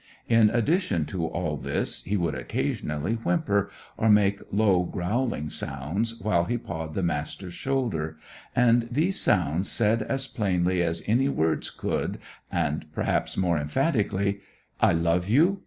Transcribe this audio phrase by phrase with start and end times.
[0.27, 6.45] In addition to all this, he would occasionally whimper, or make low growling noises, while
[6.45, 8.17] he pawed the Master's shoulder;
[8.55, 12.17] and these sounds said as plainly as any words could,
[12.51, 14.39] and perhaps more emphatically:
[14.79, 15.59] "I love you.